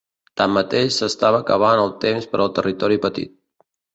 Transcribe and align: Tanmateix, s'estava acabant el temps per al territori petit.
Tanmateix, 0.39 0.95
s'estava 1.01 1.41
acabant 1.43 1.83
el 1.83 1.93
temps 2.07 2.27
per 2.33 2.41
al 2.47 2.51
territori 2.57 3.01
petit. 3.07 3.35